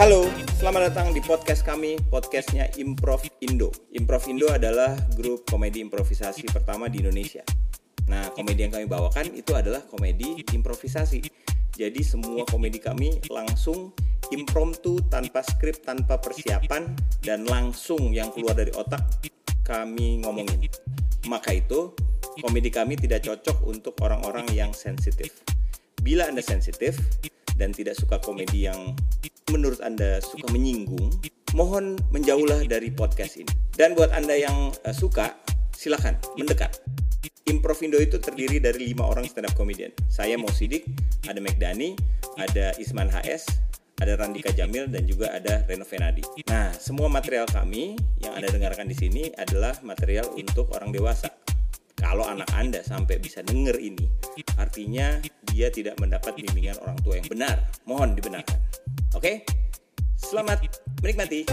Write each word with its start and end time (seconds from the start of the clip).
Halo, 0.00 0.24
selamat 0.56 0.88
datang 0.88 1.12
di 1.12 1.20
podcast 1.20 1.60
kami, 1.68 2.00
podcastnya 2.08 2.64
Improv 2.80 3.20
Indo. 3.44 3.68
Improv 3.92 4.24
Indo 4.24 4.48
adalah 4.48 4.96
grup 5.12 5.44
komedi 5.44 5.84
improvisasi 5.84 6.48
pertama 6.48 6.88
di 6.88 7.04
Indonesia. 7.04 7.44
Nah, 8.08 8.32
komedi 8.32 8.64
yang 8.64 8.72
kami 8.72 8.88
bawakan 8.88 9.36
itu 9.36 9.52
adalah 9.52 9.84
komedi 9.84 10.40
improvisasi. 10.48 11.20
Jadi 11.76 12.00
semua 12.00 12.48
komedi 12.48 12.80
kami 12.80 13.20
langsung 13.28 13.92
impromptu, 14.32 14.96
tanpa 15.12 15.44
skrip, 15.44 15.84
tanpa 15.84 16.16
persiapan, 16.16 16.88
dan 17.20 17.44
langsung 17.44 18.16
yang 18.16 18.32
keluar 18.32 18.56
dari 18.56 18.72
otak 18.72 19.04
kami 19.60 20.24
ngomongin. 20.24 20.72
Maka 21.28 21.52
itu, 21.52 21.92
komedi 22.40 22.72
kami 22.72 22.96
tidak 22.96 23.28
cocok 23.28 23.60
untuk 23.68 23.92
orang-orang 24.00 24.48
yang 24.56 24.72
sensitif. 24.72 25.44
Bila 26.00 26.32
Anda 26.32 26.40
sensitif 26.40 26.96
dan 27.60 27.76
tidak 27.76 27.94
suka 28.00 28.16
komedi 28.18 28.66
yang 28.66 28.96
menurut 29.52 29.84
Anda 29.84 30.24
suka 30.24 30.48
menyinggung, 30.48 31.12
mohon 31.52 32.00
menjauhlah 32.08 32.64
dari 32.64 32.88
podcast 32.88 33.36
ini. 33.36 33.52
Dan 33.76 33.92
buat 33.92 34.08
Anda 34.16 34.40
yang 34.40 34.72
uh, 34.72 34.94
suka, 34.96 35.36
silakan 35.76 36.16
mendekat. 36.40 36.80
Improvindo 37.44 38.00
itu 38.00 38.16
terdiri 38.16 38.62
dari 38.62 38.94
lima 38.94 39.04
orang 39.04 39.28
stand 39.28 39.50
up 39.50 39.54
comedian. 39.54 39.92
Saya 40.08 40.40
Mo 40.40 40.48
Sidik, 40.48 40.88
ada 41.28 41.42
Megdani, 41.42 41.92
ada 42.38 42.72
Isman 42.80 43.12
HS, 43.12 43.50
ada 44.02 44.18
Randika 44.18 44.50
Jamil 44.50 44.90
dan 44.90 45.04
juga 45.06 45.30
ada 45.30 45.62
Reno 45.68 45.86
Venadi. 45.86 46.22
Nah, 46.50 46.74
semua 46.74 47.06
material 47.06 47.46
kami 47.46 47.94
yang 48.18 48.34
Anda 48.34 48.50
dengarkan 48.50 48.90
di 48.90 48.96
sini 48.98 49.30
adalah 49.38 49.78
material 49.86 50.32
untuk 50.34 50.74
orang 50.74 50.90
dewasa. 50.90 51.30
Kalau 51.98 52.26
anak 52.26 52.50
Anda 52.58 52.82
sampai 52.82 53.22
bisa 53.22 53.46
denger 53.46 53.78
ini, 53.78 54.06
artinya 54.58 55.22
dia 55.52 55.68
tidak 55.68 56.00
mendapat 56.00 56.32
bimbingan 56.32 56.80
orang 56.80 56.96
tua 57.04 57.20
yang 57.20 57.28
benar. 57.28 57.56
Mohon 57.84 58.16
dibenarkan. 58.16 58.58
Oke? 59.12 59.44
Selamat 60.16 60.64
menikmati. 61.04 61.44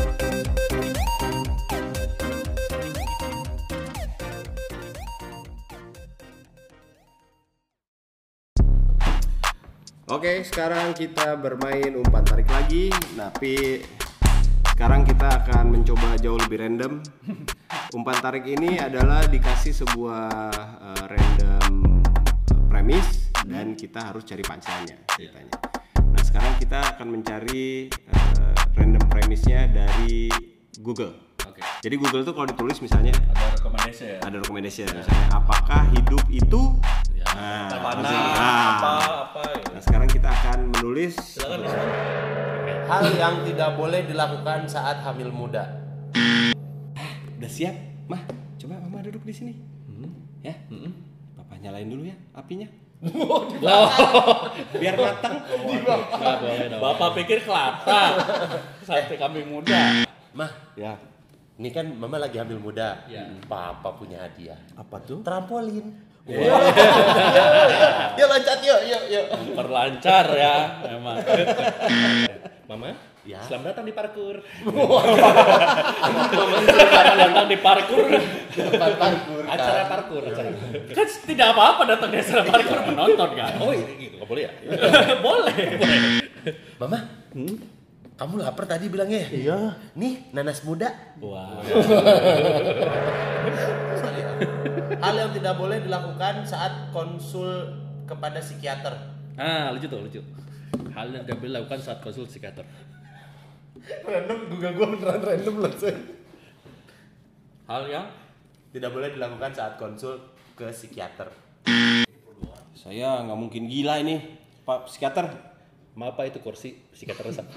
Oke, 10.09 10.41
sekarang 10.47 10.95
kita 10.97 11.37
bermain 11.37 11.93
umpan 11.93 12.25
tarik 12.25 12.49
lagi, 12.49 12.89
tapi 13.13 13.83
sekarang 14.73 15.05
kita 15.05 15.43
akan 15.43 15.75
mencoba 15.75 16.15
jauh 16.17 16.39
lebih 16.39 16.63
random. 16.63 17.03
Umpan 17.93 18.17
tarik 18.23 18.47
ini 18.47 18.79
adalah 18.79 19.27
dikasih 19.27 19.75
sebuah 19.85 20.29
uh, 20.81 21.03
random 21.09 21.99
uh, 21.99 22.63
premis 22.71 23.18
kita 23.79 24.11
harus 24.11 24.27
cari 24.27 24.43
punchline-nya 24.43 24.97
ceritanya. 25.15 25.55
Nah, 25.95 26.23
sekarang 26.27 26.53
kita 26.59 26.99
akan 26.99 27.07
mencari 27.15 27.87
uh, 28.11 28.51
random 28.75 29.03
premisnya 29.07 29.71
dari 29.71 30.27
Google. 30.83 31.15
Oke. 31.47 31.63
Jadi 31.79 31.95
Google 31.95 32.27
itu 32.27 32.35
kalau 32.35 32.43
ditulis 32.43 32.83
misalnya 32.83 33.15
Ada 33.15 33.55
rekomendasi 33.55 34.03
ya? 34.03 34.17
ada 34.19 34.35
recommendation 34.43 34.85
misalnya 34.91 35.27
apakah 35.31 35.87
hidup 35.95 36.23
itu 36.27 36.61
Ya. 37.15 37.27
Nah, 37.35 37.67
Mana, 37.83 37.99
apa, 37.99 38.15
Nah. 38.39 38.99
apa, 39.27 39.41
gitu. 39.59 39.71
Nah, 39.75 39.81
sekarang 39.83 40.07
kita 40.07 40.27
akan 40.31 40.57
menulis 40.71 41.19
Silakan. 41.19 41.67
Hal 42.87 43.03
yang 43.11 43.35
tidak 43.43 43.75
boleh 43.75 44.07
dilakukan 44.07 44.71
saat 44.71 45.03
hamil 45.03 45.27
muda. 45.27 45.67
Udah 47.35 47.51
siap, 47.51 47.75
mah? 48.07 48.23
Coba 48.55 48.79
mama 48.79 49.03
duduk 49.03 49.23
di 49.27 49.35
sini. 49.35 49.53
Ya, 50.39 50.55
papa 51.35 51.59
nyalain 51.59 51.91
dulu 51.91 52.07
ya 52.07 52.15
apinya. 52.31 52.71
Biar 52.99 54.95
matang. 54.99 55.39
Nggak 55.47 56.35
boleh 56.43 56.67
dong. 56.67 56.81
Bapak 56.83 57.09
pikir 57.15 57.47
kelapa 57.47 58.19
sampai 58.83 59.15
kami 59.15 59.47
muda. 59.47 60.03
Mah, 60.35 60.51
Ya. 60.75 60.99
ini 61.55 61.71
kan 61.71 61.87
mama 61.95 62.19
lagi 62.19 62.35
hamil 62.39 62.59
muda. 62.59 63.07
Ya. 63.07 63.23
Papa 63.47 63.95
punya 63.95 64.19
hadiah. 64.27 64.59
Apa 64.75 64.99
tuh? 64.99 65.23
Trampolin. 65.23 65.95
Yuk 66.29 66.45
loncat 68.27 68.59
yuk, 68.61 68.81
yuk, 68.85 69.03
yuk. 69.09 69.25
Perlancar 69.55 70.25
ya, 70.35 70.55
memang. 70.85 71.17
Mama, 72.69 72.93
Ya. 73.25 73.41
selamat 73.41 73.73
datang 73.73 73.85
di 73.89 73.93
parkur. 73.95 74.43
selamat 76.69 77.15
datang 77.17 77.47
di 77.49 77.57
parkur. 77.57 78.05
Tempat 78.49 78.91
parkur. 78.97 79.41
kan. 79.45 79.53
Acara 79.53 79.81
parkur. 79.85 80.21
Acara. 80.25 80.49
Kan 80.89 81.07
tidak 81.25 81.47
apa-apa 81.53 81.81
datang 81.85 82.09
di 82.09 82.17
acara 82.17 82.43
parkur 82.45 82.79
menonton 82.89 83.29
kan? 83.37 83.51
Oh 83.61 83.71
iya, 83.71 83.87
gitu. 83.97 84.15
Nggak 84.17 84.29
boleh 84.29 84.43
ya? 84.43 84.51
boleh. 84.65 85.13
boleh. 85.25 85.57
Mama, 86.79 86.99
kamu 88.19 88.33
lapar 88.41 88.65
tadi 88.67 88.91
bilangnya? 88.91 89.23
Iya. 89.31 89.57
Nih, 89.95 90.27
nanas 90.35 90.59
muda. 90.67 90.91
Wah. 91.23 91.63
Hal 94.99 95.13
yang 95.15 95.31
tidak 95.31 95.53
boleh 95.55 95.79
dilakukan 95.83 96.43
saat 96.43 96.91
konsul 96.91 97.71
kepada 98.03 98.43
psikiater. 98.43 98.91
Ah, 99.39 99.71
lucu 99.71 99.87
tuh, 99.87 100.03
lucu. 100.03 100.21
Hal 100.91 101.15
yang 101.15 101.23
tidak 101.23 101.39
boleh 101.39 101.51
dilakukan 101.55 101.79
saat 101.79 101.99
konsul 102.03 102.27
psikiater. 102.27 102.67
Random, 104.03 104.39
juga 104.51 104.67
gua 104.75 104.87
beneran 104.91 105.21
random 105.23 105.55
loh, 105.63 105.71
Hal 107.69 107.83
yang 107.87 108.07
Tidak 108.69 108.93
boleh 108.93 109.09
dilakukan 109.17 109.49
saat 109.49 109.81
konsul 109.81 110.21
ke 110.53 110.69
psikiater. 110.69 111.33
Saya 112.77 113.25
nggak 113.25 113.39
mungkin 113.39 113.65
gila 113.65 113.97
ini, 113.97 114.21
Pak 114.61 114.85
psikiater. 114.85 115.25
Maaf 115.97 116.13
Pak, 116.13 116.29
itu 116.29 116.39
kursi 116.39 116.77
psikiater 116.93 117.25
rusak. 117.33 117.49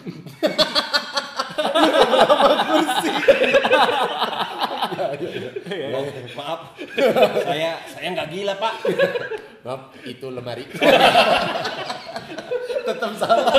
Oh, 5.93 6.05
maaf. 6.37 6.61
saya 7.45 7.77
saya 7.85 8.07
nggak 8.17 8.29
gila, 8.33 8.55
Pak. 8.57 8.75
Maaf, 9.69 9.93
itu 10.09 10.27
lemari. 10.33 10.65
Tetap 12.89 13.13
salah. 13.21 13.53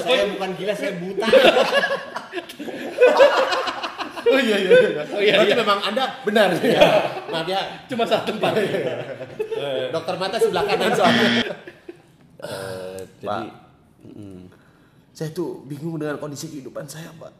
Saya 0.00 0.32
bukan 0.32 0.50
gila, 0.56 0.72
saya 0.72 0.96
buta. 0.96 1.28
Oh 4.32 4.40
iya 4.40 4.56
iya 4.56 4.70
iya. 4.72 5.02
Oh, 5.12 5.20
iya, 5.20 5.34
Berarti 5.36 5.52
iya. 5.52 5.60
memang 5.60 5.78
Anda 5.84 6.04
benar 6.24 6.48
ya. 6.56 6.80
Maaf 7.28 7.46
ya. 7.46 7.60
Cuma 7.84 8.04
satu 8.08 8.32
tempat. 8.32 8.52
Dokter 9.92 10.14
mata 10.16 10.36
sebelah 10.40 10.64
kanan 10.64 10.90
soalnya. 10.96 11.28
jadi 11.28 13.26
Pak. 13.28 13.42
Saya 15.12 15.28
tuh 15.36 15.68
bingung 15.68 16.00
dengan 16.00 16.16
kondisi 16.16 16.48
kehidupan 16.48 16.88
saya, 16.88 17.12
Pak. 17.20 17.32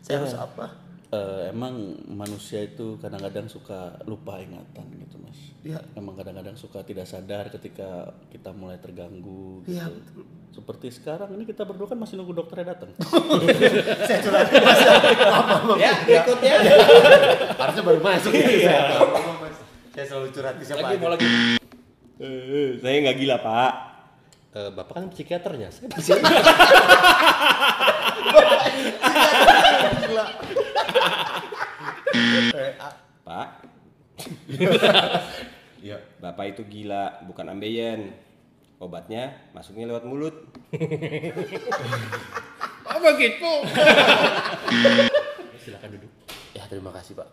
Saya 0.00 0.24
harus 0.24 0.32
apa? 0.32 0.87
Eh, 1.08 1.48
emang 1.48 1.96
manusia 2.04 2.68
itu 2.68 3.00
kadang-kadang 3.00 3.48
suka 3.48 3.96
lupa 4.04 4.44
ingatan 4.44 4.84
gitu 4.92 5.16
mas. 5.24 5.40
Iya. 5.64 5.80
Emang 5.96 6.12
kadang-kadang 6.12 6.52
suka 6.52 6.84
tidak 6.84 7.08
sadar 7.08 7.48
ketika 7.48 8.12
kita 8.28 8.52
mulai 8.52 8.76
terganggu. 8.76 9.64
Gitu. 9.64 9.72
Iya, 9.72 9.88
betul. 9.88 10.28
Seperti 10.52 10.92
sekarang 10.92 11.32
ini 11.32 11.48
kita 11.48 11.64
berdua 11.64 11.88
kan 11.88 11.96
masih 11.96 12.20
nunggu 12.20 12.36
dokternya 12.36 12.76
datang. 12.76 12.92
Saya 14.04 14.20
curhat 14.20 14.52
Mas. 14.52 14.80
Apa, 14.84 15.54
Mas? 15.64 15.80
Ya, 15.80 15.96
berikutnya. 16.04 16.54
Harusnya 17.56 17.82
baru 17.88 18.00
masuk 18.04 18.32
ini 18.36 18.68
saya. 18.68 19.00
Selalu 20.04 20.28
curhat 20.28 20.60
ke 20.60 20.64
siapa 20.68 20.84
lagi 20.84 20.92
aja. 20.92 21.00
mau 21.00 21.10
lagi. 21.16 21.24
Eh, 22.20 22.70
saya 22.84 22.96
nggak 23.00 23.16
gila, 23.16 23.36
Pak. 23.40 23.72
Eh, 24.60 24.70
Bapak 24.76 24.92
kan 24.92 25.08
psikiaternya. 25.08 25.72
Saya 25.72 25.88
Gila. 30.04 30.24
Pak, 33.28 33.48
Iya. 35.84 35.98
Bapak 36.18 36.44
itu 36.58 36.62
gila, 36.66 37.22
bukan 37.26 37.54
ambeien. 37.54 38.10
Obatnya 38.78 39.34
masuknya 39.50 39.90
lewat 39.90 40.06
mulut. 40.06 40.34
Apa 42.88 43.08
gitu? 43.18 43.52
Silakan 45.58 45.88
duduk. 45.98 46.10
Ya 46.54 46.62
terima 46.70 46.90
kasih 46.94 47.18
Pak. 47.18 47.28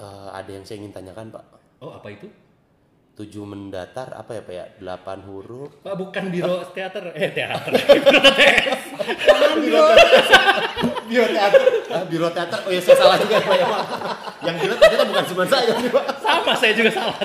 Eh, 0.00 0.28
ada 0.32 0.50
yang 0.52 0.64
saya 0.64 0.80
ingin 0.84 0.92
tanyakan 0.92 1.32
Pak. 1.32 1.44
Oh, 1.80 1.96
apa 1.96 2.12
itu? 2.12 2.28
Tujuh 3.16 3.44
mendatar 3.44 4.12
apa 4.16 4.36
ya 4.36 4.42
Pak 4.44 4.54
ya? 4.54 4.64
Delapan 4.80 5.18
huruf. 5.24 5.72
Pak 5.84 5.96
bukan 5.96 6.24
biro 6.32 6.64
teater. 6.72 7.12
Eh, 7.16 7.32
teater. 7.32 7.72
Biro 9.60 9.84
teater. 11.10 11.62
Ah, 11.90 12.04
biro 12.06 12.28
teater. 12.30 12.58
Oh 12.64 12.70
ya 12.70 12.80
saya 12.80 12.96
salah 12.96 13.16
juga 13.18 13.42
Pak 13.42 13.56
ya 13.58 13.66
Pak. 13.66 13.82
Yang 14.46 14.56
gila 14.62 14.74
ternyata 14.78 15.04
bukan 15.10 15.24
cuma 15.34 15.44
saya 15.50 15.72
nih 15.74 15.90
Pak. 15.90 16.04
Sama 16.22 16.52
saya 16.54 16.72
juga 16.78 16.90
salah. 16.94 17.18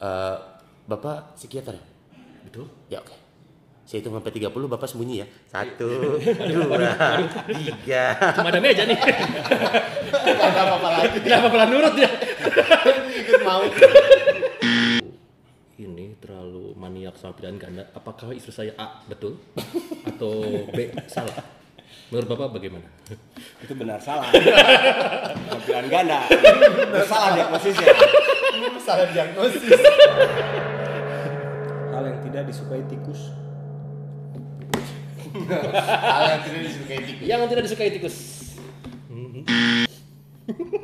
Eh, 0.00 0.36
Bapak 0.90 1.38
psikiater 1.38 1.78
ya? 1.78 1.84
Betul. 2.48 2.66
Ya 2.90 2.98
oke. 2.98 3.14
Saya 3.86 4.06
hitung 4.06 4.14
sampai 4.14 4.30
30 4.30 4.54
Bapak 4.70 4.86
sembunyi 4.86 5.22
ya. 5.22 5.26
Satu, 5.50 6.18
dua, 6.22 6.94
tiga. 7.50 8.04
Cuma 8.38 8.48
ada 8.54 8.62
meja 8.62 8.86
nih. 8.86 8.94
Gak 8.94 10.46
ada 10.54 10.60
apa-apa 10.62 10.88
lagi. 10.94 11.18
Kenapa 11.26 11.46
pelan 11.50 11.68
nurut 11.74 11.94
ya? 11.98 12.10
Ikut 13.18 13.42
mau. 13.42 13.66
Terlalu 16.20 16.76
maniak 16.76 17.16
sama 17.16 17.32
pilihan 17.32 17.56
ganda. 17.56 17.88
Apakah 17.96 18.36
istri 18.36 18.52
saya 18.52 18.72
A 18.76 19.00
betul 19.08 19.40
atau 20.10 20.44
B 20.70 20.92
salah? 21.08 21.32
Menurut 22.12 22.28
Bapak 22.36 22.60
bagaimana? 22.60 22.86
Itu 23.64 23.72
benar 23.74 23.98
salah. 23.98 24.28
Pilihan 25.64 25.88
ganda. 25.88 26.28
Benar 26.28 27.06
salah 27.08 27.34
diagnosisnya. 27.34 27.88
Salah 28.84 29.08
diagnosis. 29.08 29.64
Hal 31.96 32.02
yang 32.06 32.20
tidak 32.28 32.42
disukai 32.46 32.84
tikus. 32.86 33.32
Hal 35.50 36.26
yang 36.36 36.42
tidak 36.44 36.60
disukai 36.68 36.98
tikus. 37.02 37.24
Yang 37.24 37.40
tidak 37.48 37.62
disukai 37.64 37.90
tikus. 37.90 38.16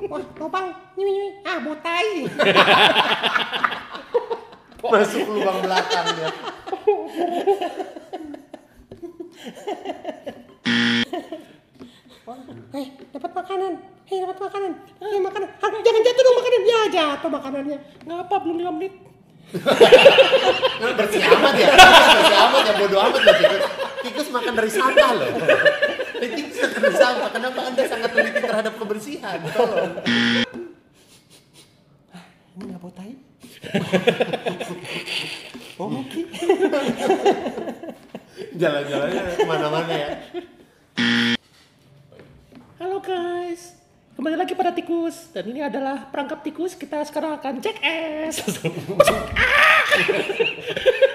Wah, 0.07 0.23
lubang. 0.39 0.71
Nyui, 0.95 1.11
nyui. 1.11 1.31
Ah, 1.43 1.59
botai. 1.59 2.31
Masuk 4.95 5.27
lubang 5.27 5.59
belakangnya. 5.63 6.29
Hei, 12.77 12.85
dapat 13.15 13.33
makanan. 13.33 13.73
Hei, 14.07 14.17
dapat 14.21 14.39
makanan. 14.39 14.73
Hei, 15.01 15.19
makanan. 15.23 15.49
Ah, 15.65 15.71
jangan 15.81 16.01
jatuh 16.05 16.23
dong 16.23 16.37
makanan. 16.37 16.61
Ya, 16.67 16.81
jatuh 16.93 17.31
makanannya. 17.33 17.79
Ngapa 18.05 18.37
belum 18.45 18.57
5 18.63 18.77
menit? 18.77 18.93
Bersih 20.97 21.23
amat 21.23 21.55
ya. 21.55 21.69
Bersih 21.73 22.39
amat 22.51 22.63
ya 22.67 22.75
bodoh 22.77 23.01
amat 23.01 23.21
loh 23.23 23.35
tikus. 23.39 23.65
Tikus 24.03 24.29
makan 24.35 24.53
dari 24.59 24.71
sampah 24.71 25.11
loh. 25.15 25.31
Tikus 26.19 26.59
makan 26.59 26.81
dari 26.83 26.97
sampah. 26.99 27.29
Kenapa 27.31 27.61
Anda 27.65 27.83
sangat 27.87 28.11
teliti 28.13 28.41
terhadap 28.43 28.73
kebersihan? 28.77 29.39
Tolong. 29.55 29.93
Ini 32.57 32.63
nggak 32.73 32.81
botai. 32.83 33.26
oh, 35.81 35.89
mungkin. 35.91 36.25
Jalan-jalannya 38.61 39.23
ke 39.37 39.45
mana-mana 39.45 39.93
ya. 39.93 40.17
Halo 42.77 43.01
guys, 43.01 43.73
kembali 44.17 44.37
lagi 44.37 44.55
pada 44.57 44.73
tikus 44.73 45.29
dan 45.33 45.45
ini 45.49 45.63
adalah 45.65 46.09
perangkap 46.13 46.45
tikus. 46.45 46.75
Kita 46.77 47.05
sekarang 47.05 47.33
akan 47.41 47.61
cek 47.61 47.77
es. 47.81 48.37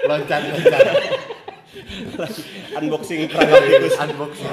Loncat, 0.08 0.42
loncat. 0.50 0.86
Unboxing 2.78 3.28
perangkap 3.30 3.62
tikus. 3.66 3.94
Unboxing. 3.98 4.50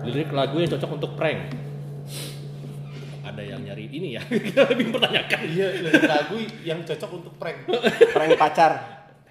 Lirik 0.00 0.32
lagu 0.32 0.56
yang 0.60 0.70
cocok 0.72 0.90
untuk 0.96 1.12
prank. 1.16 1.69
Ada 3.40 3.56
yang 3.56 3.64
nyari 3.64 3.88
ini 3.88 4.08
ya? 4.20 4.22
Kita 4.28 4.60
lebih 4.76 4.92
mempertanyakan. 4.92 5.40
Iya, 5.48 5.66
lirik 5.80 6.04
lagu 6.04 6.36
yang 6.60 6.80
cocok 6.84 7.10
untuk 7.16 7.32
prank. 7.40 7.58
Prank 8.12 8.32
pacar. 8.36 8.72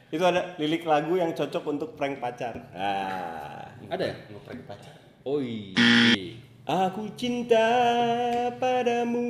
Itu 0.09 0.25
ada 0.25 0.57
lirik 0.57 0.81
lagu 0.89 1.13
yang 1.13 1.29
cocok 1.37 1.63
untuk 1.69 1.93
prank 1.93 2.17
pacar. 2.17 2.73
Ah. 2.73 3.69
Ada 3.85 4.09
ya? 4.09 4.15
Ngeprank 4.33 4.65
pacar. 4.65 4.97
Oh 5.21 5.37
iya. 5.37 5.77
Aku 6.65 7.13
cinta 7.13 7.69
padamu. 8.57 9.29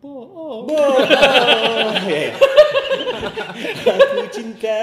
Bohong. 0.00 0.64
Bohong. 0.72 2.00
Aku 4.00 4.20
cinta 4.32 4.80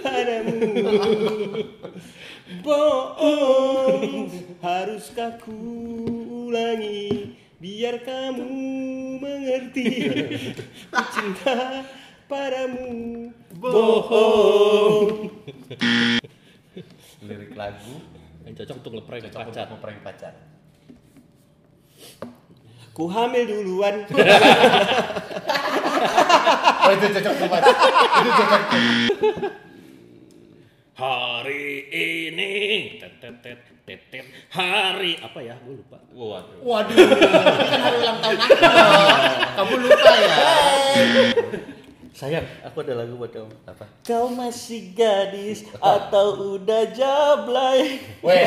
padamu. 0.00 0.56
Bohong. 2.64 4.32
Haruskah 4.62 5.36
ku 5.42 6.11
ulangi 6.52 7.32
biar 7.56 8.04
kamu 8.04 8.44
mengerti. 9.16 9.88
Cinta 11.16 11.80
padamu. 12.28 13.32
Bohong. 13.56 15.32
Lirik 17.24 17.54
lagu 17.56 17.94
Yang 18.44 18.54
cocok 18.66 18.76
untuk 18.84 18.92
ngeprank 19.00 19.22
cocok 19.30 19.40
pacar. 19.40 19.64
untuk 19.64 19.68
ngeprank 19.80 19.98
pacar. 20.04 20.34
Ku 22.92 23.08
hamil 23.08 23.44
duluan. 23.48 23.96
Oh 26.82 26.90
itu 26.90 27.06
cocok 27.14 27.32
untuk 27.38 27.48
pacar. 27.48 27.74
Itu 28.18 28.30
cocok. 28.34 28.62
Hari 30.98 31.66
ini 31.94 32.50
tet 32.98 33.22
tet 33.22 33.36
tet 33.40 33.71
tet 33.82 34.00
tet. 34.14 34.26
hari 34.50 35.18
apa 35.18 35.38
ya? 35.42 35.58
Gue 35.66 35.82
lupa. 35.82 35.98
Waduh. 36.14 36.58
Waduh. 36.62 36.96
Kan 37.66 37.80
hari 37.82 37.96
ulang 37.98 38.18
tahun 38.22 38.36
aku. 38.38 38.54
Kamu 39.58 39.74
lupa 39.82 40.10
ya? 40.14 40.36
Sayang, 42.12 42.46
aku 42.62 42.84
ada 42.84 42.92
lagu 43.02 43.16
buat 43.16 43.32
kamu. 43.32 43.50
Apa? 43.66 43.84
Kau 44.04 44.30
masih 44.30 44.94
gadis 44.94 45.64
atau 45.80 46.54
udah 46.60 46.92
jablay? 46.94 47.98
Weh. 48.22 48.46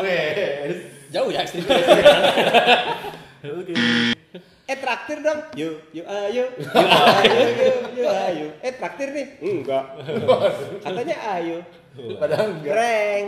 Weh. 0.00 0.90
Jauh 1.12 1.30
ya 1.30 1.46
istri. 1.46 1.62
Oke. 3.44 4.18
Eh 4.70 4.78
traktir 4.78 5.18
dong. 5.18 5.40
Yuk, 5.58 5.82
yuk 5.90 6.06
ayo. 6.06 6.46
Yuk 6.54 6.70
ayo, 6.78 7.38
yuk, 7.58 7.74
yuk 7.98 8.06
ayo. 8.06 8.46
Eh 8.62 8.70
traktir 8.78 9.10
nih. 9.10 9.26
Enggak. 9.42 9.84
Katanya 10.78 11.16
ayo. 11.34 11.58
Padahal 12.22 12.54
enggak. 12.54 12.70
Prank. 12.78 13.26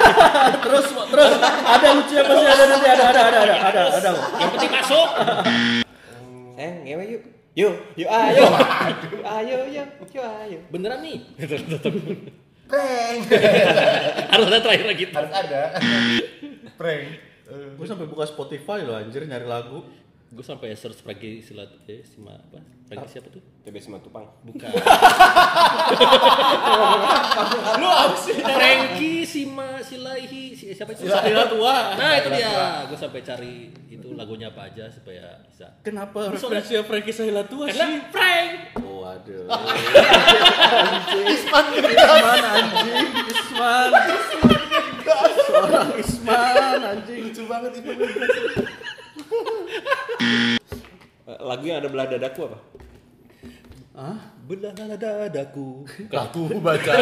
terus 0.64 0.86
terus 0.96 1.32
ada 1.44 1.86
lucunya 1.92 2.22
pasti 2.24 2.46
ada 2.48 2.64
nanti 2.72 2.88
ada 2.88 3.04
ada 3.04 3.20
ada 3.20 3.40
ada 3.44 3.54
ada 3.68 3.82
ada. 4.00 4.10
Yang 4.40 4.50
penting 4.56 4.72
masuk. 4.72 5.08
Eh, 6.56 6.72
ngewe 6.88 7.04
yuk. 7.04 7.22
Yuk, 7.52 7.74
yuk 8.00 8.08
ayo. 8.08 8.44
Yuk 9.12 9.24
ayo, 9.28 9.58
yuk, 9.68 9.88
yuk 10.08 10.24
ayo. 10.24 10.58
Beneran 10.72 11.04
nih. 11.04 11.20
Prank. 12.64 13.22
Harus 14.32 14.46
ada 14.48 14.60
terakhir 14.64 14.86
lagi. 14.88 15.04
Harus 15.12 15.32
ada. 15.36 15.60
Prank. 16.80 17.28
Gue 17.52 17.84
sampai 17.84 18.08
buka 18.08 18.24
Spotify 18.24 18.80
loh 18.80 18.96
anjir 18.96 19.28
nyari 19.28 19.44
lagu. 19.44 19.84
Gue 20.32 20.40
sampai 20.40 20.72
search 20.72 21.04
Pragi 21.04 21.44
Silat 21.44 21.68
eh 21.84 22.00
Sima 22.00 22.32
apa? 22.32 22.56
Pragi 22.88 23.04
siapa 23.06 23.28
tuh? 23.28 23.44
TB 23.62 23.76
Simatupang. 23.76 24.24
Bukan. 24.42 24.64
Lu 27.76 27.86
apa 27.86 28.16
sih? 28.16 28.32
Frankie 28.36 29.24
Sima 29.24 29.76
Silaihi 29.78 30.52
si- 30.52 30.72
siapa 30.72 30.92
itu? 30.92 31.04
Sila 31.04 31.44
tua. 31.46 31.96
Nah, 31.96 32.16
itu 32.16 32.28
dia. 32.32 32.84
Gue 32.84 32.96
sampai 32.96 33.20
cari 33.20 33.54
itu 33.86 34.08
lagunya 34.12 34.48
apa 34.48 34.68
aja 34.68 34.88
supaya 34.88 35.44
bisa. 35.44 35.68
Kenapa 35.82 36.32
referensi 36.32 36.80
Frankie 36.80 37.12
Sahila 37.12 37.44
tua 37.44 37.68
Karena 37.68 37.86
sih? 37.86 38.00
prank. 38.08 38.52
Oh, 38.80 39.04
waduh. 39.04 39.44
Isman 41.28 41.64
Isman 41.76 42.40
anjing, 42.42 43.08
Isman. 43.28 43.90
Seorang 45.42 45.90
Isman 45.94 46.80
anjing. 46.82 47.20
lucu 47.22 47.42
banget 47.44 47.72
itu. 47.78 47.92
Lagu 51.42 51.64
yang 51.66 51.78
ada 51.82 51.88
belah 51.90 52.06
dadaku 52.08 52.40
apa? 52.50 52.58
Hah? 53.92 54.18
Belalah 54.48 54.96
dadaku. 54.96 55.84
Lagu 56.08 56.42
baca. 56.64 56.92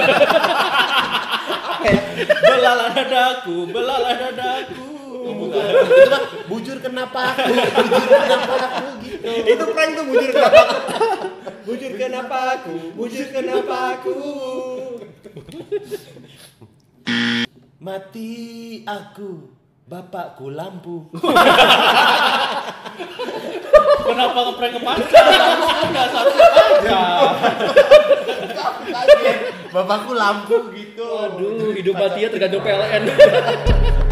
Belalah 2.26 2.88
dadaku, 2.92 3.56
belalah 3.70 4.14
dadaku. 4.18 4.88
Itu 5.20 6.08
mah 6.08 6.24
bujur 6.48 6.80
kenapa 6.80 7.36
aku? 7.36 7.52
Bujur 7.52 8.08
kenapa 8.08 8.56
aku 8.64 8.88
gitu. 9.04 9.28
Itu 9.52 9.64
prank 9.70 9.90
tuh 9.92 10.04
bujur 10.08 10.30
kenapa 10.32 10.60
aku? 10.64 10.80
Bujur 11.68 11.92
kenapa 11.96 12.36
aku? 12.56 12.76
Bujur 12.96 13.26
kenapa 13.28 13.76
aku? 13.94 14.16
Mati 17.80 18.32
aku, 18.84 19.48
bapakku 19.90 20.54
lampu. 20.54 21.10
Kenapa 24.06 24.38
ngeprank 24.38 24.72
ke 24.78 24.80
pacar? 24.86 25.26
Enggak 25.82 26.06
seharusnya 26.14 26.46
aja. 26.54 27.02
Bapakku 29.74 30.14
lampu 30.14 30.70
gitu. 30.78 31.02
Aduh, 31.02 31.74
hidup 31.74 31.98
matinya 31.98 32.30
tergantung 32.30 32.62
PLN. 32.62 33.02